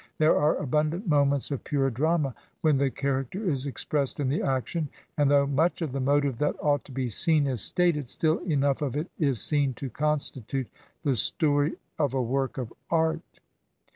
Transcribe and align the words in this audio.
There 0.17 0.35
are 0.35 0.55
abundant 0.57 1.07
moments 1.07 1.51
of 1.51 1.63
pure 1.63 1.91
drama, 1.91 2.33
when 2.61 2.77
the 2.77 2.89
char 2.89 3.23
acter 3.23 3.47
is 3.47 3.67
expressed 3.67 4.19
in 4.19 4.29
the 4.29 4.41
action; 4.41 4.89
and 5.15 5.29
though 5.29 5.45
much 5.45 5.83
of 5.83 5.91
the 5.91 5.99
motive 5.99 6.37
that 6.37 6.55
ought 6.59 6.83
to 6.85 6.91
be 6.91 7.07
seen 7.07 7.45
is 7.45 7.61
stated, 7.61 8.09
still 8.09 8.39
enough 8.39 8.81
of 8.81 8.97
it 8.97 9.11
is 9.19 9.39
seen 9.39 9.75
to 9.75 9.91
constitute 9.91 10.69
the 11.03 11.15
story 11.15 11.73
a 11.99 12.07
work 12.19 12.57
of 12.57 12.73
art. 12.89 13.21